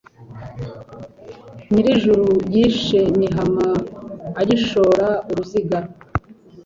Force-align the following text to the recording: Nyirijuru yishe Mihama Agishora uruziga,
Nyirijuru 1.71 2.27
yishe 2.53 2.99
Mihama 3.19 3.67
Agishora 4.41 5.07
uruziga, 5.31 5.77